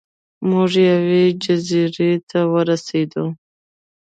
[0.49, 3.25] موږ یوې جزیرې ته ورسیدو.